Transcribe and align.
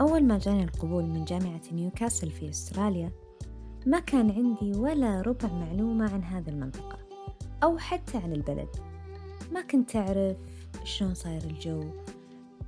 أول 0.00 0.24
ما 0.24 0.38
جاني 0.38 0.64
القبول 0.64 1.04
من 1.04 1.24
جامعة 1.24 1.60
نيوكاسل 1.72 2.30
في 2.30 2.50
أستراليا 2.50 3.10
ما 3.86 4.00
كان 4.00 4.30
عندي 4.30 4.78
ولا 4.78 5.20
ربع 5.20 5.48
معلومة 5.52 6.12
عن 6.14 6.22
هذه 6.22 6.48
المنطقة 6.48 6.98
أو 7.62 7.78
حتى 7.78 8.18
عن 8.18 8.32
البلد. 8.32 8.68
ما 9.52 9.60
كنت 9.60 9.96
أعرف 9.96 10.36
شلون 10.84 11.14
صاير 11.14 11.42
الجو 11.44 11.84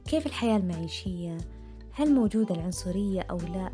كيف 0.05 0.27
الحياة 0.27 0.57
المعيشية 0.57 1.39
هل 1.93 2.15
موجودة 2.15 2.55
العنصرية 2.55 3.21
أو 3.21 3.37
لا. 3.37 3.71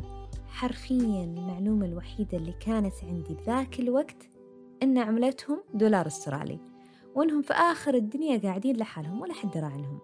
حرفيا 0.47 1.23
المعلومة 1.23 1.85
الوحيدة 1.85 2.37
اللي 2.37 2.53
كانت 2.59 2.93
عندي 3.03 3.33
بذاك 3.33 3.79
الوقت 3.79 4.29
إن 4.83 4.97
عملتهم 4.97 5.63
دولار 5.73 6.07
أسترالي 6.07 6.59
وإنهم 7.15 7.41
في 7.41 7.53
آخر 7.53 7.93
الدنيا 7.93 8.37
قاعدين 8.37 8.77
لحالهم 8.77 9.21
ولا 9.21 9.33
حد 9.33 9.51
درى 9.51 9.65
عنهم 9.65 9.99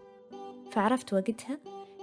فعرفت 0.71 1.13
وقتها 1.13 1.59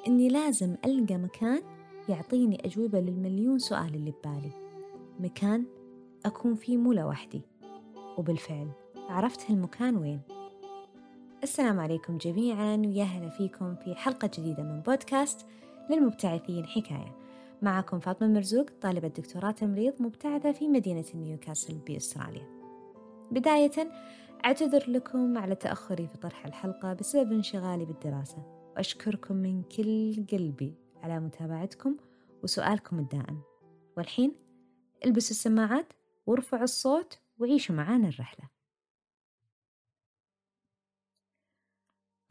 إني 0.07 0.29
لازم 0.29 0.77
ألقى 0.85 1.17
مكان 1.17 1.63
يعطيني 2.09 2.67
أجوبة 2.67 3.01
للمليون 3.01 3.59
سؤال 3.59 3.95
اللي 3.95 4.11
ببالي. 4.11 4.51
مكان 5.21 5.65
أكون 6.27 6.55
فيه 6.55 6.77
مو 6.77 6.93
لوحدي. 6.93 7.43
وبالفعل 8.19 8.69
عرفت 9.09 9.51
هالمكان 9.51 9.97
وين. 9.97 10.21
السلام 11.43 11.81
عليكم 11.81 12.19
جميعا 12.19 12.77
ويا 12.77 13.05
هلا 13.05 13.29
فيكم 13.29 13.75
في 13.75 13.95
حلقة 13.95 14.31
جديدة 14.39 14.63
من 14.63 14.81
بودكاست 14.81 15.47
للمبتعثين 15.91 16.67
حكاية. 16.67 17.17
معكم 17.63 17.99
فاطمة 17.99 18.29
مرزوق 18.29 18.67
طالبة 18.83 19.09
دكتوراه 19.09 19.51
تمريض 19.51 19.95
مبتعثة 20.01 20.53
في 20.53 20.69
مدينة 20.69 21.05
نيوكاسل 21.15 21.75
بأستراليا. 21.75 22.47
بداية 23.31 23.91
أعتذر 24.45 24.85
لكم 24.89 25.39
على 25.39 25.55
تأخري 25.55 26.07
في 26.07 26.19
طرح 26.19 26.47
الحلقة 26.47 26.93
بسبب 26.93 27.33
انشغالي 27.33 27.85
بالدراسة. 27.85 28.56
وأشكركم 28.77 29.37
من 29.37 29.63
كل 29.63 30.27
قلبي 30.33 30.75
على 31.03 31.21
متابعتكم 31.21 31.97
وسؤالكم 32.43 32.99
الدائم. 32.99 33.43
والحين 33.97 34.35
البسوا 35.05 35.31
السماعات 35.31 35.93
وارفعوا 36.27 36.65
الصوت 36.65 37.19
وعيشوا 37.39 37.75
معانا 37.75 38.09
الرحلة. 38.09 38.49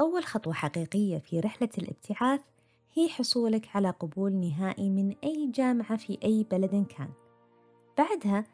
أول 0.02 0.24
خطوة 0.24 0.54
حقيقية 0.54 1.18
في 1.18 1.40
رحلة 1.40 1.70
الابتعاث 1.78 2.42
هي 2.94 3.10
حصولك 3.10 3.76
على 3.76 3.90
قبول 3.90 4.34
نهائي 4.34 4.90
من 4.90 5.16
أي 5.24 5.52
جامعة 5.52 5.98
في 5.98 6.20
أي 6.24 6.44
بلد 6.44 6.86
كان. 6.86 7.10
بعدها 7.98 8.46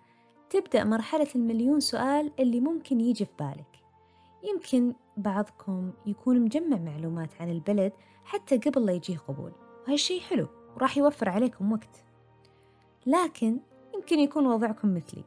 تبدأ 0.50 0.84
مرحلة 0.84 1.28
المليون 1.36 1.80
سؤال 1.80 2.32
اللي 2.40 2.60
ممكن 2.60 3.00
يجي 3.02 3.26
في 3.26 3.32
بالك. 3.40 3.80
يمكن 4.44 4.94
بعضكم 5.22 5.92
يكون 6.06 6.42
مجمع 6.42 6.78
معلومات 6.78 7.42
عن 7.42 7.50
البلد 7.50 7.94
حتى 8.24 8.58
قبل 8.58 8.86
لا 8.86 8.94
يجيه 8.94 9.18
قبول. 9.18 9.52
وهالشي 9.88 10.22
حلو 10.22 10.48
وراح 10.76 10.98
يوفر 10.98 11.30
عليكم 11.30 11.72
وقت. 11.72 12.04
لكن 13.06 13.60
يمكن 13.94 14.20
يكون 14.20 14.48
وضعكم 14.48 14.96
مثلي. 14.96 15.24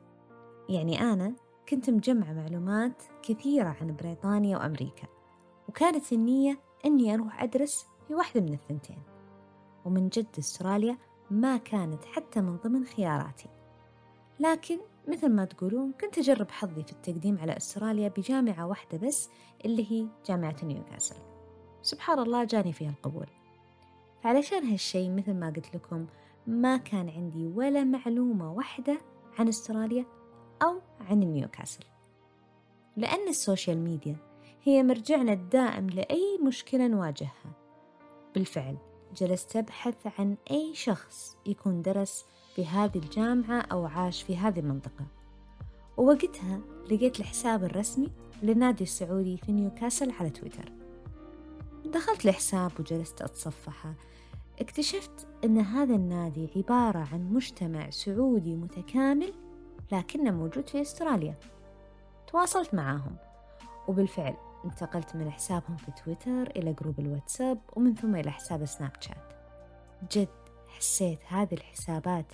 يعني 0.69 1.01
أنا 1.01 1.35
كنت 1.69 1.91
مجمعة 1.91 2.33
معلومات 2.33 3.03
كثيرة 3.23 3.77
عن 3.81 3.97
بريطانيا 3.97 4.59
وأمريكا 4.59 5.09
وكانت 5.69 6.13
النية 6.13 6.59
أني 6.87 7.15
أروح 7.15 7.43
أدرس 7.43 7.87
في 8.09 8.15
واحدة 8.15 8.41
من 8.41 8.53
الثنتين. 8.53 9.03
ومن 9.85 10.09
جد 10.09 10.39
أستراليا 10.39 10.99
ما 11.31 11.57
كانت 11.57 12.05
حتى 12.05 12.41
من 12.41 12.57
ضمن 12.57 12.85
خياراتي. 12.85 13.49
لكن 14.41 14.79
مثل 15.09 15.29
ما 15.29 15.45
تقولون 15.45 15.93
كنت 15.93 16.19
أجرب 16.19 16.51
حظي 16.51 16.83
في 16.83 16.93
التقديم 16.93 17.39
على 17.39 17.57
أستراليا 17.57 18.09
بجامعة 18.09 18.67
واحدة 18.67 18.99
بس 18.99 19.29
اللي 19.65 19.93
هي 19.93 20.09
جامعة 20.27 20.57
نيوكاسل. 20.63 21.17
سبحان 21.83 22.19
الله 22.19 22.45
جاني 22.45 22.73
فيها 22.73 22.91
القبول. 22.91 23.27
فعلشان 24.23 24.65
هالشي 24.65 25.09
مثل 25.11 25.35
ما 25.35 25.47
قلت 25.47 25.75
لكم 25.75 26.07
ما 26.47 26.77
كان 26.77 27.09
عندي 27.09 27.47
ولا 27.47 27.85
معلومة 27.85 28.53
واحدة 28.53 28.99
عن 29.39 29.49
أستراليا 29.49 30.07
أو 30.63 30.81
عن 31.01 31.21
نيوكاسل. 31.21 31.85
لأن 32.97 33.29
ال 33.29 33.36
social 33.36 33.79
media 33.79 34.17
هي 34.63 34.83
مرجعنا 34.83 35.33
الدائم 35.33 35.87
لأي 35.91 36.39
مشكلة 36.43 36.87
نواجهها. 36.87 37.53
بالفعل 38.35 38.77
جلست 39.15 39.57
أبحث 39.57 40.07
عن 40.19 40.37
أي 40.51 40.75
شخص 40.75 41.37
يكون 41.47 41.83
درس 41.83 42.25
في 42.55 42.67
هذه 42.67 42.99
الجامعة 42.99 43.61
أو 43.61 43.87
عاش 43.87 44.23
في 44.23 44.37
هذه 44.37 44.61
المنطقة. 44.61 45.07
ووقتها 45.97 46.61
لقيت 46.91 47.21
الحساب 47.21 47.65
الرسمي 47.65 48.11
للنادي 48.43 48.85
السعودي 48.85 49.37
في 49.37 49.53
نيوكاسل 49.53 50.11
على 50.11 50.31
تويتر. 50.31 50.73
دخلت 51.85 52.27
الحساب 52.27 52.73
وجلست 52.81 53.23
أتصفحه. 53.23 53.95
اكتشفت 54.61 55.27
أن 55.45 55.59
هذا 55.59 55.95
النادي 55.95 56.49
عبارة 56.57 57.09
عن 57.13 57.33
مجتمع 57.33 57.91
سعودي 57.91 58.57
متكامل 58.57 59.33
لكنه 59.93 60.31
موجود 60.31 60.69
في 60.69 60.81
أستراليا. 60.81 61.35
تواصلت 62.27 62.75
معاهم 62.75 63.17
وبالفعل 63.89 64.35
انتقلت 64.65 65.17
من 65.17 65.31
حسابهم 65.31 65.77
في 65.77 65.93
تويتر 66.05 66.51
إلى 66.57 66.73
جروب 66.73 67.01
الواتساب 67.01 67.59
ومن 67.77 67.95
ثم 67.95 68.17
إلى 68.17 68.31
حساب 68.31 68.65
سناب 68.65 68.93
شات. 69.01 69.33
جد 70.13 70.44
حسيت 70.79 71.19
هذه 71.29 71.55
الحسابات 71.55 72.27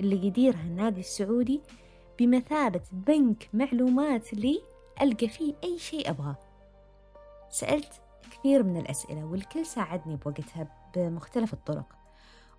اللي 0.00 0.26
يديرها 0.26 0.62
النادي 0.62 1.00
السعودي 1.00 1.60
بمثابة 2.18 2.80
بنك 2.92 3.48
معلومات 3.52 4.34
لي 4.34 4.62
ألقى 5.02 5.28
فيه 5.28 5.54
أي 5.64 5.78
شيء 5.78 6.10
أبغاه. 6.10 6.36
سألت 7.50 8.00
كثير 8.30 8.62
من 8.62 8.76
الأسئلة 8.76 9.24
والكل 9.24 9.66
ساعدني 9.66 10.16
بوقتها 10.16 10.66
بمختلف 10.96 11.52
الطرق. 11.52 11.86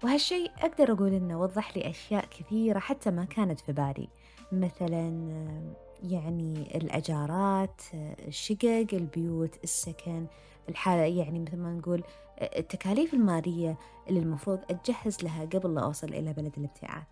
وهالشيء 0.03 0.51
أقدر 0.57 0.91
أقول 0.91 1.13
إنه 1.13 1.41
وضح 1.41 1.77
لي 1.77 1.89
أشياء 1.89 2.25
كثيرة 2.25 2.79
حتى 2.79 3.11
ما 3.11 3.25
كانت 3.25 3.59
في 3.59 3.71
بالي. 3.71 4.09
مثلا 4.51 5.09
يعني 6.03 6.77
الأجارات 6.77 7.81
الشقق 8.27 8.87
البيوت 8.93 9.63
السكن 9.63 10.25
الحالة 10.69 11.03
يعني 11.19 11.39
مثل 11.39 11.57
ما 11.57 11.73
نقول 11.73 12.03
التكاليف 12.41 13.13
المالية 13.13 13.77
اللي 14.09 14.19
المفروض 14.19 14.59
أتجهز 14.69 15.23
لها 15.23 15.45
قبل 15.45 15.75
لا 15.75 15.81
أوصل 15.81 16.07
إلى 16.07 16.33
بلد 16.33 16.53
الابتعاث. 16.57 17.07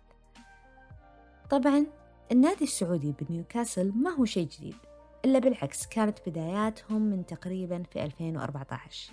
طبعا 1.50 1.86
النادي 2.32 2.64
السعودي 2.64 3.14
بنيوكاسل 3.20 3.92
ما 3.96 4.10
هو 4.10 4.24
شيء 4.24 4.48
جديد 4.48 4.76
إلا 5.24 5.38
بالعكس 5.38 5.86
كانت 5.86 6.18
بداياتهم 6.26 7.02
من 7.02 7.26
تقريبا 7.26 7.82
في 7.82 8.04
2014 8.04 9.12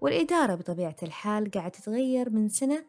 والإدارة 0.00 0.54
بطبيعة 0.54 0.96
الحال 1.02 1.50
قاعدة 1.50 1.68
تتغير 1.68 2.30
من 2.30 2.48
سنة 2.48 2.84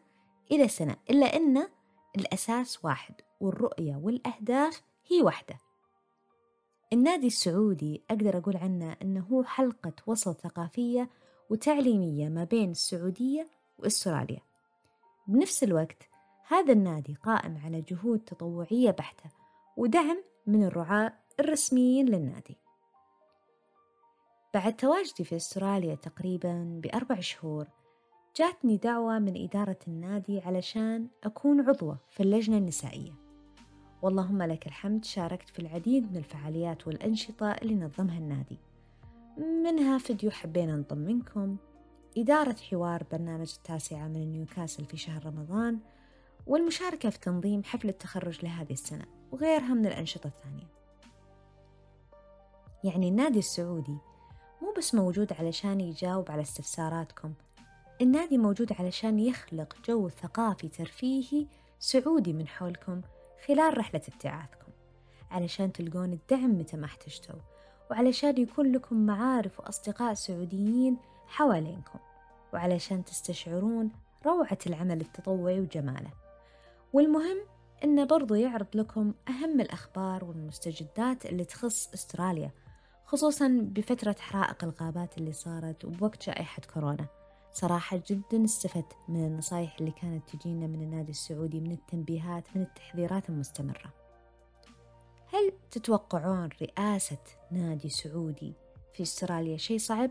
إلى 0.52 0.68
سنة 0.68 0.96
إلا 1.10 1.36
أن 1.36 1.68
الأساس 2.16 2.84
واحد 2.84 3.14
والرؤية 3.40 3.96
والأهداف 3.96 4.82
هي 5.10 5.22
واحدة. 5.22 5.60
النادي 6.92 7.26
السعودي 7.26 8.02
أقدر 8.10 8.38
أقول 8.38 8.56
عنه 8.56 8.96
أنه 9.02 9.20
هو 9.20 9.44
حلقة 9.44 9.92
وصل 10.06 10.34
ثقافية 10.34 11.10
وتعليمية 11.50 12.28
ما 12.28 12.44
بين 12.44 12.70
السعودية 12.70 13.48
وأستراليا. 13.78 14.40
بنفس 15.26 15.62
الوقت 15.62 16.08
هذا 16.48 16.72
النادي 16.72 17.14
قائم 17.14 17.56
على 17.64 17.80
جهود 17.80 18.20
تطوعية 18.20 18.90
بحتة 18.90 19.30
ودعم 19.76 20.22
من 20.46 20.64
الرعاة 20.64 21.12
الرسميين 21.40 22.06
للنادي. 22.06 22.56
بعد 24.54 24.76
تواجدي 24.76 25.24
في 25.24 25.36
أستراليا 25.36 25.94
تقريبا 25.94 26.80
بأربع 26.82 27.20
شهور 27.20 27.68
جاتني 28.36 28.76
دعوة 28.76 29.18
من 29.18 29.44
إدارة 29.44 29.78
النادي 29.88 30.40
علشان 30.40 31.08
أكون 31.24 31.68
عضوة 31.68 31.98
في 32.10 32.22
اللجنة 32.22 32.58
النسائية. 32.58 33.21
واللهم 34.02 34.42
لك 34.42 34.66
الحمد 34.66 35.04
شاركت 35.04 35.48
في 35.48 35.58
العديد 35.58 36.10
من 36.12 36.16
الفعاليات 36.16 36.86
والأنشطة 36.86 37.52
اللي 37.52 37.74
نظمها 37.74 38.18
النادي. 38.18 38.58
منها 39.38 39.98
فيديو 39.98 40.30
حبينا 40.30 40.76
نطمنكم 40.76 41.56
إدارة 42.18 42.56
حوار 42.70 43.04
برنامج 43.12 43.54
التاسعة 43.56 44.08
من 44.08 44.32
نيوكاسل 44.32 44.84
في 44.84 44.96
شهر 44.96 45.26
رمضان 45.26 45.78
والمشاركة 46.46 47.10
في 47.10 47.18
تنظيم 47.18 47.64
حفل 47.64 47.88
التخرج 47.88 48.44
لهذه 48.44 48.72
السنة 48.72 49.04
وغيرها 49.32 49.74
من 49.74 49.86
الأنشطة 49.86 50.26
الثانية. 50.26 50.66
يعني 52.84 53.08
النادي 53.08 53.38
السعودي 53.38 53.96
مو 54.62 54.74
بس 54.78 54.94
موجود 54.94 55.32
علشان 55.32 55.80
يجاوب 55.80 56.30
على 56.30 56.42
استفساراتكم 56.42 57.32
النادي 58.00 58.38
موجود 58.38 58.72
علشان 58.72 59.18
يخلق 59.18 59.76
جو 59.88 60.08
ثقافي 60.08 60.68
ترفيهي 60.68 61.46
سعودي 61.78 62.32
من 62.32 62.48
حولكم 62.48 63.00
خلال 63.46 63.78
رحلة 63.78 64.02
ابتعاثكم. 64.08 64.72
علشان 65.30 65.72
تلقون 65.72 66.12
الدعم 66.12 66.58
متى 66.58 66.76
ما 66.76 66.84
احتجتوا 66.84 67.40
وعلشان 67.90 68.38
يكون 68.38 68.72
لكم 68.72 69.06
معارف 69.06 69.60
وأصدقاء 69.60 70.14
سعوديين 70.14 70.96
حوالينكم. 71.26 71.98
وعلشان 72.52 73.04
تستشعرون 73.04 73.90
روعة 74.26 74.58
العمل 74.66 75.00
التطوعي 75.00 75.60
وجماله. 75.60 76.10
والمهم 76.92 77.36
إنه 77.84 78.04
برضو 78.04 78.34
يعرض 78.34 78.66
لكم 78.74 79.14
أهم 79.28 79.60
الأخبار 79.60 80.24
والمستجدات 80.24 81.26
اللي 81.26 81.44
تخص 81.44 81.92
أستراليا 81.94 82.50
خصوصا 83.04 83.58
بفترة 83.62 84.16
حرائق 84.20 84.64
الغابات 84.64 85.18
اللي 85.18 85.32
صارت 85.32 85.84
وبوقت 85.84 86.26
جائحة 86.26 86.62
كورونا. 86.74 87.06
صراحة 87.52 88.02
جدا 88.06 88.44
استفدت 88.44 88.96
من 89.08 89.26
النصايح 89.26 89.76
اللي 89.80 89.90
كانت 89.90 90.30
تجينا 90.30 90.66
من 90.66 90.82
النادي 90.82 91.10
السعودي 91.10 91.60
من 91.60 91.72
التنبيهات 91.72 92.56
من 92.56 92.62
التحذيرات 92.62 93.28
المستمرة. 93.28 93.92
هل 95.32 95.52
تتوقعون 95.70 96.48
رئاسة 96.62 97.24
نادي 97.50 97.88
سعودي 97.88 98.54
في 98.94 99.02
استراليا 99.02 99.56
شيء 99.56 99.78
صعب 99.78 100.10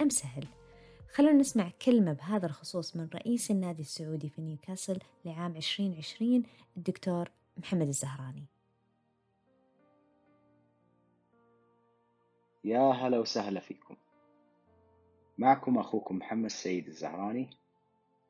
أم 0.00 0.08
سهل؟ 0.08 0.48
خلونا 1.14 1.32
نسمع 1.32 1.70
كلمة 1.84 2.12
بهذا 2.12 2.46
الخصوص 2.46 2.96
من 2.96 3.08
رئيس 3.14 3.50
النادي 3.50 3.82
السعودي 3.82 4.28
في 4.28 4.40
نيوكاسل 4.42 4.98
لعام 5.24 5.56
2020 5.56 6.42
الدكتور 6.76 7.30
محمد 7.56 7.88
الزهراني. 7.88 8.46
يا 12.64 12.92
هلا 12.92 13.18
وسهلا 13.18 13.60
فيكم. 13.60 13.96
معكم 15.38 15.78
أخوكم 15.78 16.16
محمد 16.16 16.50
سعيد 16.50 16.86
الزهراني 16.86 17.50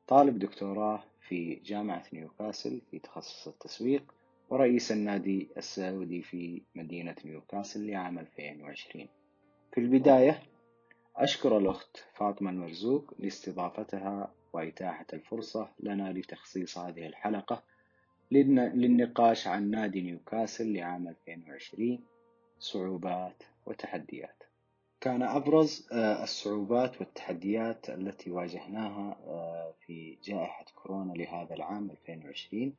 طالب 0.07 0.39
دكتوراه 0.39 1.03
في 1.21 1.55
جامعة 1.55 2.03
نيوكاسل 2.13 2.81
في 2.91 2.99
تخصص 2.99 3.47
التسويق 3.47 4.13
ورئيس 4.49 4.91
النادي 4.91 5.47
السعودي 5.57 6.21
في 6.21 6.61
مدينة 6.75 7.15
نيوكاسل 7.25 7.87
لعام 7.87 8.19
2020 8.19 9.07
في 9.71 9.77
البداية 9.81 10.43
أشكر 11.15 11.57
الأخت 11.57 11.97
فاطمة 12.13 12.49
المرزوق 12.49 13.13
لاستضافتها 13.19 14.33
وإتاحة 14.53 15.05
الفرصة 15.13 15.69
لنا 15.79 16.13
لتخصيص 16.13 16.77
هذه 16.77 17.07
الحلقة 17.07 17.63
للنقاش 18.31 19.47
عن 19.47 19.69
نادي 19.71 20.01
نيوكاسل 20.01 20.73
لعام 20.73 21.07
2020 21.07 21.99
صعوبات 22.59 23.43
وتحديات. 23.65 24.43
كان 25.01 25.23
أبرز 25.23 25.87
آه، 25.91 26.23
الصعوبات 26.23 27.01
والتحديات 27.01 27.89
التي 27.89 28.31
واجهناها 28.31 29.17
آه، 29.27 29.73
في 29.85 30.17
جائحة 30.23 30.65
كورونا 30.75 31.13
لهذا 31.13 31.55
العام 31.55 31.91
2020 31.91 32.75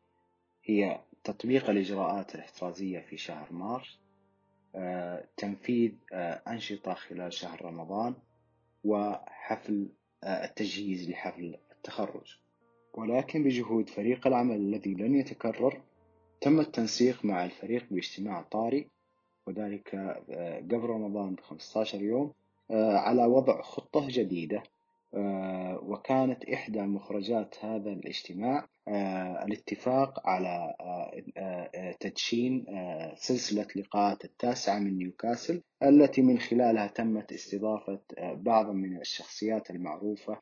هي 0.65 1.01
تطبيق 1.25 1.71
الإجراءات 1.71 2.35
الاحترازية 2.35 3.01
في 3.01 3.17
شهر 3.17 3.53
مارس 3.53 3.99
آه، 4.75 5.25
تنفيذ 5.37 5.93
أنشطة 6.13 6.95
خلال 6.95 7.33
شهر 7.33 7.65
رمضان 7.65 8.15
وحفل 8.85 9.89
التجهيز 10.25 11.11
لحفل 11.11 11.59
التخرج. 11.73 12.37
ولكن 12.95 13.45
بجهود 13.45 13.89
فريق 13.89 14.27
العمل 14.27 14.57
الذي 14.57 14.95
لن 14.95 15.15
يتكرر 15.15 15.83
تم 16.41 16.61
التنسيق 16.61 17.25
مع 17.25 17.45
الفريق 17.45 17.87
باجتماع 17.91 18.43
طارئ 18.43 18.87
وذلك 19.49 19.95
آه، 19.95 20.59
قبل 20.59 20.81
رمضان 20.81 21.35
ب 21.35 21.41
15 21.41 22.03
يوم 22.03 22.33
آه، 22.71 22.97
على 22.97 23.25
وضع 23.25 23.63
خطة 23.63 24.07
جديدة 24.09 24.63
آه، 25.15 25.81
وكانت 25.83 26.45
إحدى 26.45 26.81
مخرجات 26.81 27.55
هذا 27.65 27.91
الاجتماع 27.91 28.67
الاتفاق 29.45 30.29
على 30.29 30.75
تدشين 32.01 32.67
سلسلة 33.15 33.67
لقاءات 33.77 34.25
التاسعة 34.25 34.79
من 34.79 34.99
نيوكاسل 34.99 35.63
التي 35.83 36.23
من 36.23 36.39
خلالها 36.39 36.87
تمت 36.87 37.33
استضافة 37.33 38.01
بعض 38.21 38.71
من 38.71 39.01
الشخصيات 39.01 39.71
المعروفة 39.71 40.41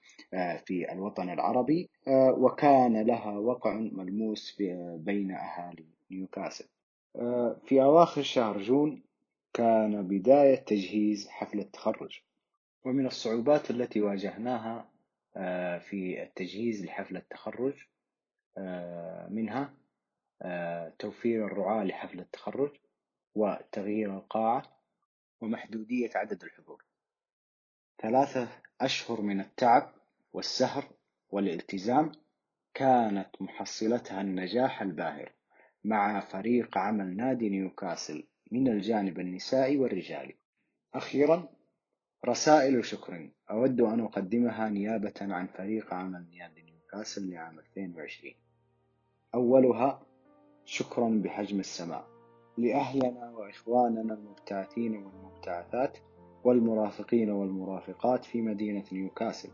في 0.64 0.92
الوطن 0.92 1.30
العربي 1.30 1.90
وكان 2.38 3.06
لها 3.06 3.38
وقع 3.38 3.74
ملموس 3.74 4.62
بين 4.96 5.30
أهالي 5.30 5.86
نيوكاسل. 6.10 6.64
في 7.66 7.82
أواخر 7.82 8.22
شهر 8.22 8.58
جون 8.58 9.02
كان 9.52 10.08
بداية 10.08 10.54
تجهيز 10.54 11.28
حفل 11.28 11.60
التخرج 11.60 12.20
ومن 12.84 13.06
الصعوبات 13.06 13.70
التي 13.70 14.00
واجهناها 14.00 14.90
آه، 15.36 15.78
في 15.78 16.22
التجهيز 16.22 16.84
لحفل 16.84 17.16
التخرج 17.16 17.74
آه، 18.58 19.28
منها 19.28 19.74
آه، 20.42 20.92
توفير 20.98 21.46
الرعاة 21.46 21.84
لحفل 21.84 22.20
التخرج 22.20 22.76
وتغيير 23.34 24.14
القاعة 24.16 24.80
ومحدودية 25.40 26.10
عدد 26.14 26.42
الحضور. 26.44 26.84
ثلاثة 28.02 28.48
أشهر 28.80 29.20
من 29.20 29.40
التعب 29.40 29.92
والسهر 30.32 30.84
والالتزام 31.30 32.12
كانت 32.74 33.28
محصلتها 33.40 34.20
النجاح 34.20 34.82
الباهر. 34.82 35.32
مع 35.86 36.20
فريق 36.20 36.78
عمل 36.78 37.16
نادي 37.16 37.48
نيوكاسل 37.48 38.24
من 38.52 38.68
الجانب 38.68 39.20
النسائي 39.20 39.76
والرجالي. 39.76 40.34
أخيرا 40.94 41.48
رسائل 42.26 42.84
شكر 42.84 43.30
أود 43.50 43.80
أن 43.80 44.00
أقدمها 44.00 44.68
نيابة 44.68 45.14
عن 45.20 45.46
فريق 45.46 45.94
عمل 45.94 46.26
نادي 46.38 46.62
نيوكاسل 46.62 47.30
لعام 47.30 47.58
2020 47.58 48.34
أولها 49.34 50.02
شكرا 50.64 51.08
بحجم 51.24 51.60
السماء. 51.60 52.06
لأهلنا 52.58 53.30
وإخواننا 53.30 54.14
المبتعثين 54.14 54.96
والمبتعثات 54.96 55.98
والمرافقين 56.44 57.30
والمرافقات 57.30 58.24
في 58.24 58.42
مدينة 58.42 58.84
نيوكاسل 58.92 59.50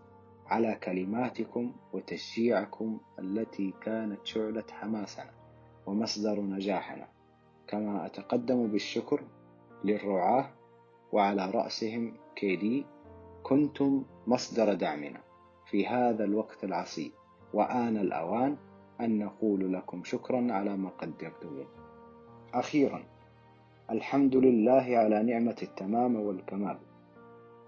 على 0.46 0.74
كلماتكم 0.74 1.76
وتشجيعكم 1.92 3.00
التي 3.18 3.74
كانت 3.82 4.26
شعلة 4.26 4.64
حماسنا. 4.70 5.41
ومصدر 5.86 6.40
نجاحنا 6.40 7.08
كما 7.66 8.06
أتقدم 8.06 8.66
بالشكر 8.66 9.22
للرعاة 9.84 10.50
وعلى 11.12 11.50
رأسهم 11.50 12.14
كيدي 12.36 12.86
كنتم 13.42 14.04
مصدر 14.26 14.74
دعمنا 14.74 15.20
في 15.66 15.86
هذا 15.86 16.24
الوقت 16.24 16.64
العصيب. 16.64 17.12
وآن 17.54 17.96
الأوان 17.96 18.56
أن 19.00 19.18
نقول 19.18 19.72
لكم 19.72 20.04
شكرا 20.04 20.52
على 20.52 20.76
ما 20.76 20.88
قدمتم. 20.88 21.64
أخيرا 22.54 23.04
الحمد 23.90 24.36
لله 24.36 24.96
على 24.96 25.22
نعمة 25.22 25.56
التمام 25.62 26.16
والكمال. 26.16 26.78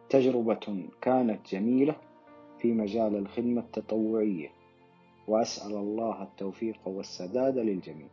تجربة 0.09 0.89
كانت 1.01 1.49
جميلة 1.49 1.97
في 2.59 2.73
مجال 2.73 3.17
الخدمة 3.17 3.61
التطوعية. 3.61 4.49
وأسأل 5.29 5.77
الله 5.77 6.23
التوفيق 6.23 6.89
والسداد 6.89 7.59
للجميع. 7.59 8.09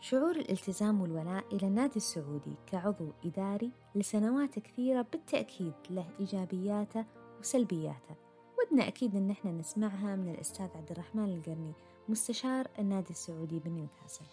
شعور 0.00 0.36
الالتزام 0.36 1.00
والولاء 1.00 1.44
إلى 1.52 1.66
النادي 1.66 1.96
السعودي 1.96 2.54
كعضو 2.66 3.08
إداري 3.24 3.70
لسنوات 3.94 4.58
كثيرة 4.58 5.06
بالتأكيد 5.12 5.72
له 5.90 6.06
إيجابياته 6.20 7.04
وسلبياته. 7.40 8.14
ودنا 8.58 8.88
أكيد 8.88 9.16
أن 9.16 9.30
إحنا 9.30 9.52
نسمعها 9.52 10.16
من 10.16 10.28
الأستاذ 10.28 10.68
عبد 10.76 10.90
الرحمن 10.90 11.34
القرني 11.34 11.72
مستشار 12.08 12.66
النادي 12.78 13.10
السعودي 13.10 13.58
بنيوكاسل. 13.58 14.24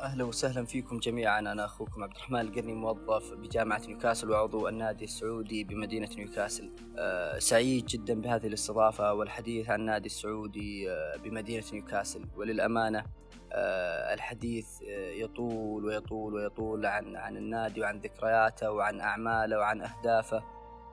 أهلا 0.00 0.24
وسهلا 0.24 0.64
فيكم 0.64 0.98
جميعا. 0.98 1.38
أنا 1.38 1.64
أخوكم 1.64 2.02
عبد 2.02 2.12
الرحمن 2.12 2.40
القرني 2.40 2.74
موظف 2.74 3.32
بجامعة 3.32 3.82
نيوكاسل 3.86 4.30
وعضو 4.30 4.68
النادي 4.68 5.04
السعودي 5.04 5.64
بمدينة 5.64 6.08
نيوكاسل. 6.16 6.70
أه 6.98 7.38
سعيد 7.38 7.86
جدا 7.86 8.20
بهذه 8.20 8.46
الاستضافة 8.46 9.12
والحديث 9.12 9.70
عن 9.70 9.80
النادي 9.80 10.06
السعودي 10.06 10.90
أه 10.90 11.16
بمدينة 11.16 11.64
نيوكاسل. 11.72 12.24
وللأمانة 12.36 13.04
أه 13.52 14.14
الحديث 14.14 14.82
آه، 14.82 15.10
يطول 15.10 15.84
ويطول 15.84 16.34
ويطول 16.34 16.86
عن 16.86 17.16
عن 17.16 17.36
النادي 17.36 17.80
وعن 17.80 17.98
ذكرياته 17.98 18.70
وعن 18.70 19.00
أعماله 19.00 19.58
وعن 19.58 19.82
أهدافه 19.82 20.42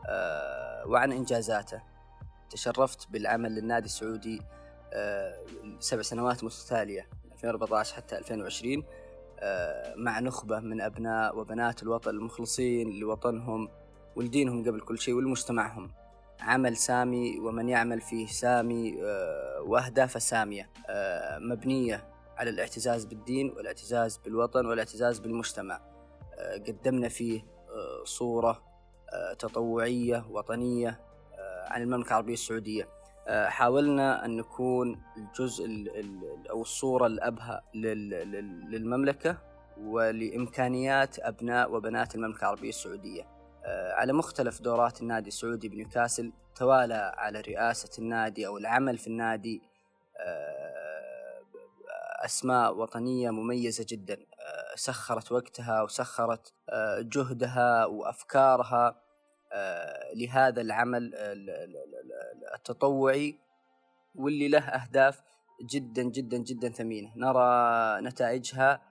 آه، 0.09 0.87
وعن 0.87 1.11
إنجازاته. 1.11 1.81
تشرفت 2.49 3.11
بالعمل 3.11 3.55
للنادي 3.55 3.85
السعودي 3.85 4.41
آه، 4.93 5.45
سبع 5.79 6.01
سنوات 6.01 6.43
متتالية. 6.43 7.07
2014 7.35 7.95
حتى 7.95 8.17
2020 8.17 8.83
آه، 9.39 9.95
مع 9.95 10.19
نخبة 10.19 10.59
من 10.59 10.81
أبناء 10.81 11.37
وبنات 11.37 11.83
الوطن 11.83 12.09
المخلصين 12.09 12.99
لوطنهم 12.99 13.69
ولدينهم 14.15 14.63
قبل 14.63 14.79
كل 14.81 14.99
شيء 14.99 15.13
ولمجتمعهم. 15.13 15.91
عمل 16.39 16.77
سامي 16.77 17.39
ومن 17.39 17.69
يعمل 17.69 18.01
فيه 18.01 18.27
سامي 18.27 19.03
آه، 19.03 19.61
وأهدافه 19.61 20.19
سامية 20.19 20.69
آه، 20.89 21.39
مبنية 21.39 22.07
على 22.37 22.49
الاعتزاز 22.49 23.05
بالدين 23.05 23.49
والاعتزاز 23.49 24.17
بالوطن 24.17 24.65
والاعتزاز 24.65 25.19
بالمجتمع. 25.19 25.81
قدمنا 26.67 27.09
فيه 27.09 27.45
صورة 28.03 28.63
تطوعية 29.39 30.25
وطنية 30.29 30.99
عن 31.67 31.81
المملكة 31.81 32.07
العربية 32.07 32.33
السعودية. 32.33 32.89
حاولنا 33.27 34.25
أن 34.25 34.37
نكون 34.37 35.01
الجزء 35.17 35.65
أو 36.49 36.61
الصورة 36.61 37.07
الأبهى 37.07 37.61
للمملكة 37.73 39.37
ولإمكانيات 39.77 41.19
أبناء 41.19 41.71
وبنات 41.71 42.15
المملكة 42.15 42.39
العربية 42.41 42.69
السعودية. 42.69 43.27
آه، 43.65 43.93
على 43.93 44.13
مختلف 44.13 44.61
دورات 44.61 45.01
النادي 45.01 45.27
السعودي 45.27 45.69
بنيوكاسل 45.69 46.33
توالى 46.55 47.13
على 47.17 47.41
رئاسة 47.41 47.89
النادي 47.99 48.47
أو 48.47 48.57
العمل 48.57 48.97
في 48.97 49.07
النادي. 49.07 49.61
آه، 50.17 51.41
أسماء 52.25 52.75
وطنية 52.75 53.29
مميزة 53.29 53.85
جدا. 53.89 54.17
سخرت 54.75 55.31
وقتها 55.31 55.81
وسخرت 55.81 56.53
جهدها 56.99 57.85
وأفكارها 57.85 59.01
لهذا 60.15 60.61
العمل 60.61 61.11
التطوعي 62.55 63.39
واللي 64.15 64.47
له 64.47 64.59
أهداف 64.59 65.21
جدا 65.61 66.03
جدا 66.03 66.37
جدا 66.37 66.69
ثمينة. 66.69 67.11
نرى 67.15 68.01
نتائجها 68.01 68.81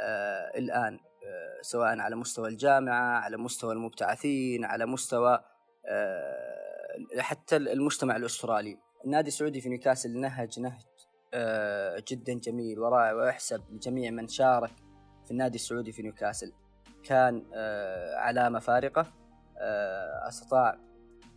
آه، 0.00 0.58
الآن 0.58 0.94
آه، 1.26 1.62
سواء 1.62 1.98
على 1.98 2.16
مستوى 2.16 2.48
الجامعة 2.48 3.20
على 3.20 3.36
مستوى 3.36 3.72
المبتعثين 3.72 4.64
على 4.64 4.86
مستوى 4.86 5.40
حتى 7.18 7.56
المجتمع 7.56 8.16
الأسترالي. 8.16 8.78
النادي 9.04 9.28
السعودي 9.28 9.60
في 9.60 9.68
نيوكاسل 9.68 10.20
نهج 10.20 10.60
نهج 10.60 10.82
جدا 12.08 12.34
جميل 12.34 12.78
ورائع 12.78 13.12
ويحسب 13.12 13.62
لجميع 13.70 14.10
من 14.10 14.28
شارك 14.28 14.72
في 15.24 15.30
النادي 15.30 15.54
السعودي 15.54 15.92
في 15.92 16.02
نيوكاسل. 16.02 16.52
كان 17.04 17.44
علامة 18.16 18.58
فارقة 18.58 19.06
أستطاع 20.28 20.78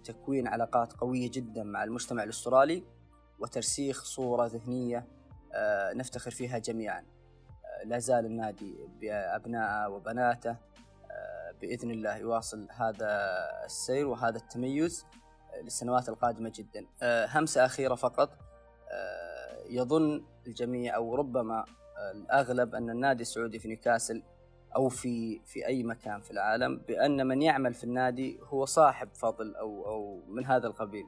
تكوين 0.04 0.48
علاقات 0.48 0.94
قوية 0.94 1.32
جدا 1.32 1.64
مع 1.64 1.84
المجتمع 1.84 2.24
الأسترالي 2.24 2.84
وترسيخ 3.40 4.04
صورة 4.04 4.46
ذهنية 4.46 5.08
آه، 5.54 5.94
نفتخر 5.94 6.32
فيها 6.32 6.58
جميعا. 6.58 7.00
آه، 7.00 7.84
لا 7.84 8.00
زال 8.00 8.26
النادي 8.26 8.76
بأبنائه 9.02 9.88
وبناته 9.90 10.56
آه، 11.12 11.52
بإذن 11.62 11.92
الله 11.92 12.16
يواصل 12.16 12.68
هذا 12.72 13.20
السير 13.66 14.08
وهذا 14.08 14.38
التميز 14.38 15.06
للسنوات 15.64 16.10
القادمة 16.10 16.52
جدا. 16.56 16.86
همسة 17.28 17.66
أخيرة 17.66 17.96
فقط 17.96 18.38
يظن 19.70 20.26
الجميع 20.48 20.96
أو 20.96 21.16
ربما 21.16 21.66
الأغلب 22.12 22.76
أن 22.76 22.90
النادي 22.90 23.22
السعودي 23.22 23.60
في 23.60 23.68
نيوكاسل 23.68 24.24
أو 24.76 24.90
في 24.90 25.40
في 25.46 25.68
أي 25.68 25.84
مكان 25.84 26.22
في 26.22 26.32
العالم 26.32 26.78
بأن 26.88 27.28
من 27.28 27.42
يعمل 27.42 27.74
في 27.74 27.84
النادي 27.84 28.40
هو 28.44 28.66
صاحب 28.66 29.10
فضل 29.14 29.56
أو 29.56 29.86
أو 29.86 30.22
من 30.28 30.46
هذا 30.46 30.68
القبيل. 30.68 31.06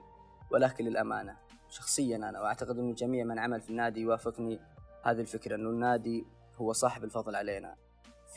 ولكن 0.52 0.86
للأمانة 0.86 1.38
شخصيا 1.70 2.16
أنا 2.16 2.42
وأعتقد 2.42 2.80
أن 2.80 2.94
جميع 2.94 3.24
من 3.24 3.40
عمل 3.40 3.62
في 3.62 3.70
النادي 3.70 4.02
يوافقني 4.02 4.60
هذه 5.04 5.22
الفكرة 5.22 5.56
أنه 5.56 5.70
النادي 5.70 6.26
هو 6.56 6.74
صاحب 6.74 7.04
الفضل 7.04 7.36
علينا 7.36 7.76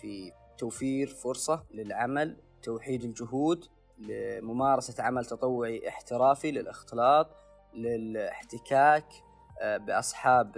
في 0.00 0.32
توفير 0.58 1.06
فرصة 1.06 1.64
للعمل 1.70 2.36
توحيد 2.62 3.04
الجهود 3.04 3.64
لممارسة 3.98 5.02
عمل 5.02 5.24
تطوعي 5.24 5.88
احترافي 5.88 6.50
للإختلاط 6.50 7.28
للاحتكاك 7.74 9.04
آه، 9.60 9.76
بأصحاب 9.76 10.52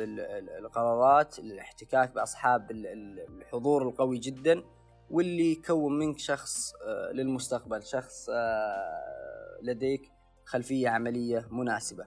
القرارات 0.59 1.39
الاحتكاك 1.39 2.15
بأصحاب 2.15 2.71
الحضور 2.71 3.83
القوي 3.83 4.19
جدا 4.19 4.63
واللي 5.11 5.53
يكون 5.53 5.99
منك 5.99 6.19
شخص 6.19 6.75
آه، 6.75 7.13
للمستقبل 7.13 7.83
شخص 7.83 8.29
آه، 8.31 9.59
لديك 9.63 10.13
خلفية 10.45 10.89
عملية 10.89 11.49
مناسبة. 11.51 12.07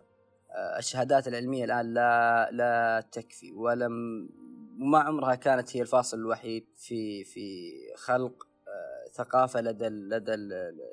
الشهادات 0.77 1.27
العلمية 1.27 1.65
الآن 1.65 1.93
لا 1.93 2.49
لا 2.51 3.03
تكفي 3.11 3.51
ولم 3.51 4.29
وما 4.81 4.99
عمرها 4.99 5.35
كانت 5.35 5.77
هي 5.77 5.81
الفاصل 5.81 6.17
الوحيد 6.17 6.65
في 6.75 7.23
في 7.23 7.71
خلق 7.95 8.47
ثقافة 9.13 9.61
لدى 9.61 9.87
لدى 9.87 10.33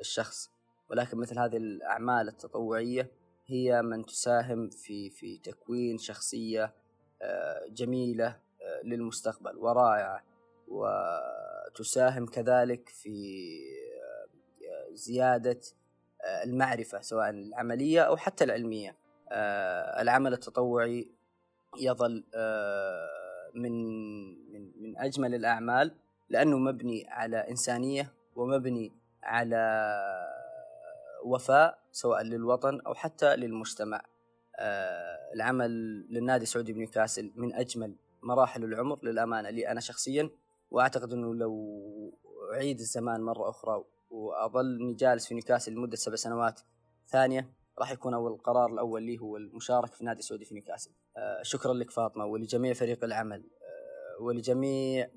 الشخص. 0.00 0.50
ولكن 0.90 1.18
مثل 1.18 1.38
هذه 1.38 1.56
الأعمال 1.56 2.28
التطوعية 2.28 3.10
هي 3.50 3.82
من 3.82 4.06
تساهم 4.06 4.68
في 4.68 5.10
في 5.10 5.38
تكوين 5.38 5.98
شخصية 5.98 6.74
آه، 7.22 7.66
جميلة 7.68 8.26
آه، 8.26 8.82
للمستقبل 8.84 9.56
ورائعة. 9.56 10.22
وتساهم 10.68 12.26
كذلك 12.26 12.88
في 12.88 13.48
آه، 14.70 14.94
زيادة 14.94 15.60
المعرفة 16.44 17.00
سواء 17.00 17.30
العملية 17.30 18.00
أو 18.00 18.16
حتى 18.16 18.44
العلمية. 18.44 18.96
العمل 20.00 20.32
التطوعي 20.32 21.10
يظل 21.78 22.24
من 23.54 23.72
من 24.52 24.82
من 24.82 24.98
أجمل 24.98 25.34
الأعمال 25.34 25.94
لأنه 26.28 26.58
مبني 26.58 27.06
على 27.08 27.36
إنسانية 27.36 28.12
ومبني 28.36 28.92
على 29.22 29.84
وفاء 31.24 31.79
سواء 31.92 32.22
للوطن 32.22 32.80
أو 32.80 32.94
حتى 32.94 33.36
للمجتمع. 33.36 34.02
آه، 34.56 35.32
العمل 35.34 35.70
للنادي 36.10 36.42
السعودي 36.42 36.72
بنيوكاسل 36.72 37.32
من 37.36 37.54
أجمل 37.54 37.96
مراحل 38.22 38.64
العمر 38.64 39.04
للأمانة 39.04 39.50
لي 39.50 39.68
أنا 39.68 39.80
شخصيا 39.80 40.30
وأعتقد 40.70 41.12
إنه 41.12 41.34
لو 41.34 41.54
أعيد 42.54 42.80
الزمان 42.80 43.20
مرة 43.20 43.50
أخرى 43.50 43.84
واظلني 44.10 44.94
جالس 44.94 45.26
في 45.26 45.34
نيوكاسل 45.34 45.72
لمدة 45.72 45.96
سبع 45.96 46.16
سنوات 46.16 46.60
ثانية 47.08 47.52
راح 47.78 47.92
يكون 47.92 48.14
أول 48.14 48.32
القرار 48.32 48.72
الأول 48.72 49.02
لي 49.02 49.18
هو 49.18 49.36
المشاركة 49.36 49.92
في 49.92 50.00
النادي 50.00 50.20
السعودي 50.20 50.44
في 50.44 50.54
نيوكاسل. 50.54 50.90
آه، 51.16 51.42
شكرا 51.42 51.74
لك 51.74 51.90
فاطمة 51.90 52.24
ولجميع 52.24 52.72
فريق 52.72 53.04
العمل 53.04 53.50
آه، 53.62 54.22
ولجميع 54.22 55.08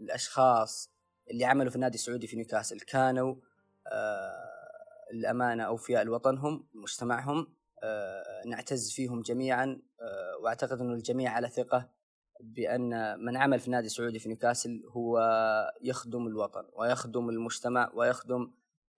الأشخاص 0.00 0.90
اللي 1.30 1.44
عملوا 1.44 1.70
في 1.70 1.76
النادي 1.76 1.94
السعودي 1.94 2.26
في 2.26 2.36
نيوكاسل 2.36 2.80
كانوا 2.80 3.34
الأمانة 5.12 5.62
أوفياء 5.62 6.04
لوطنهم 6.04 6.66
مجتمعهم 6.74 7.46
آه، 7.82 8.42
نعتز 8.46 8.92
فيهم 8.92 9.22
جميعا 9.22 9.82
آه، 10.00 10.42
وأعتقد 10.42 10.80
انه 10.80 10.94
الجميع 10.94 11.32
على 11.32 11.48
ثقة 11.48 11.90
بأن 12.40 13.18
من 13.20 13.36
عمل 13.36 13.60
في 13.60 13.66
النادي 13.66 13.86
السعودي 13.86 14.18
في 14.18 14.28
نيوكاسل 14.28 14.82
هو 14.88 15.20
يخدم 15.82 16.26
الوطن 16.26 16.64
ويخدم 16.72 17.28
المجتمع 17.30 17.90
ويخدم 17.94 18.50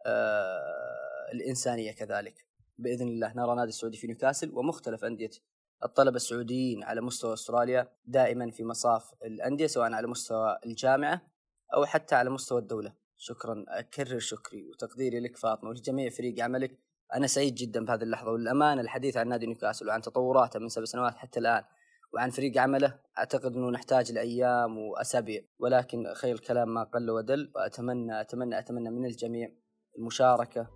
آه، 0.06 1.32
الإنسانية 1.32 1.92
كذلك. 1.92 2.46
بإذن 2.78 3.08
الله 3.08 3.32
نرى 3.36 3.56
نادي 3.56 3.68
السعودي 3.68 3.96
في 3.96 4.06
نيوكاسل 4.06 4.50
ومختلف 4.52 5.04
أندية 5.04 5.30
الطلبة 5.84 6.16
السعوديين 6.16 6.84
على 6.84 7.00
مستوى 7.00 7.32
أستراليا 7.32 7.88
دائما 8.04 8.50
في 8.50 8.64
مصاف 8.64 9.14
الأندية 9.24 9.66
سواء 9.66 9.92
على 9.92 10.06
مستوى 10.06 10.58
الجامعة 10.66 11.20
أو 11.74 11.84
حتى 11.84 12.14
على 12.14 12.30
مستوى 12.30 12.60
الدولة. 12.60 12.92
شكرا 13.16 13.64
أكرر 13.68 14.18
شكري 14.18 14.68
وتقديري 14.68 15.20
لك 15.20 15.36
فاطمة 15.36 15.70
ولجميع 15.70 16.10
فريق 16.10 16.44
عملك. 16.44 16.78
أنا 17.14 17.26
سعيد 17.26 17.54
جدا 17.54 17.84
بهذه 17.84 18.02
اللحظة 18.02 18.30
وللامانه 18.30 18.80
الحديث 18.80 19.16
عن 19.16 19.28
نادي 19.28 19.46
نيوكاسل 19.46 19.88
وعن 19.88 20.00
تطوراته 20.00 20.60
من 20.60 20.68
سبع 20.68 20.84
سنوات 20.84 21.16
حتى 21.16 21.40
الآن 21.40 21.62
وعن 22.14 22.30
فريق 22.30 22.58
عمله 22.58 22.98
أعتقد 23.18 23.56
إنه 23.56 23.70
نحتاج 23.70 24.12
لأيام 24.12 24.78
وأسابيع. 24.78 25.42
ولكن 25.58 26.14
خير 26.14 26.34
الكلام 26.34 26.74
ما 26.74 26.84
قل 26.84 27.10
ودل. 27.10 27.52
وأتمنى 27.54 28.20
أتمنى 28.20 28.58
أتمنى 28.58 28.90
من 28.90 29.06
الجميع 29.06 29.48
المشاركة 29.98 30.70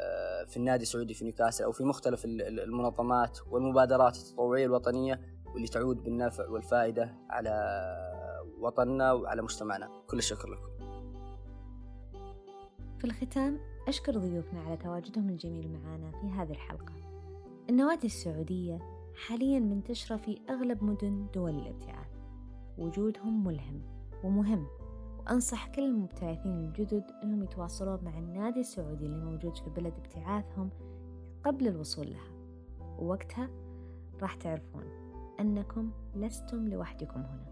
آه، 0.00 0.44
في 0.44 0.56
النادي 0.56 0.82
السعودي 0.82 1.14
في 1.14 1.24
نيوكاسل 1.24 1.64
أو 1.64 1.72
في 1.72 1.84
مختلف 1.84 2.24
المنظمات 2.24 3.38
والمبادرات 3.46 4.16
التطوعية 4.16 4.66
الوطنية 4.66 5.20
واللي 5.46 5.68
تعود 5.68 5.96
بالنفع 5.96 6.48
والفائدة 6.48 7.14
على 7.30 7.50
وطننا 8.58 9.12
وعلى 9.12 9.42
مجتمعنا. 9.42 9.88
كل 10.06 10.18
الشكر 10.18 10.48
لكم. 10.48 10.73
في 13.04 13.10
الختام 13.10 13.58
أشكر 13.88 14.18
ضيوفنا 14.18 14.60
على 14.60 14.76
تواجدهم 14.76 15.28
الجميل 15.28 15.72
معنا 15.72 16.10
في 16.10 16.26
هذه 16.26 16.50
الحلقة. 16.50 16.92
النوادي 17.70 18.06
السعودية 18.06 18.78
حاليا 19.26 19.60
منتشرة 19.60 20.16
في 20.16 20.40
أغلب 20.50 20.84
مدن 20.84 21.26
دول 21.34 21.50
الابتعاث. 21.50 22.08
وجودهم 22.78 23.44
ملهم 23.44 23.82
ومهم 24.24 24.66
وأنصح 25.18 25.66
كل 25.66 25.82
المبتعثين 25.82 26.58
الجدد 26.58 27.04
أنهم 27.22 27.42
يتواصلون 27.42 28.04
مع 28.04 28.18
النادي 28.18 28.60
السعودي 28.60 29.06
اللي 29.06 29.24
موجود 29.24 29.56
في 29.56 29.70
بلد 29.70 29.94
ابتعاثهم 29.94 30.70
قبل 31.44 31.68
الوصول 31.68 32.10
لها. 32.10 32.30
ووقتها 32.98 33.50
راح 34.22 34.34
تعرفون 34.34 34.84
أنكم 35.40 35.90
لستم 36.14 36.68
لوحدكم 36.68 37.20
هنا. 37.20 37.46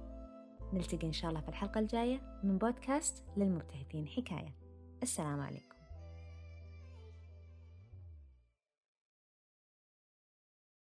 نلتقي 0.73 1.07
إن 1.07 1.13
شاء 1.13 1.31
الله 1.31 1.41
في 1.41 1.49
الحلقة 1.49 1.79
الجاية 1.79 2.41
من 2.45 2.59
بودكاست 2.59 3.25
للمبتعثين 3.37 4.07
حكاية. 4.07 4.62
السلام 5.03 5.41
عليكم. 5.41 5.72